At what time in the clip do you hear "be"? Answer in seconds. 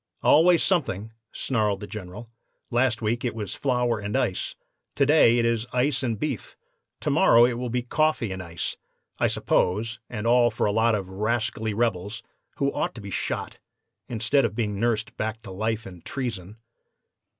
7.69-7.83, 13.01-13.11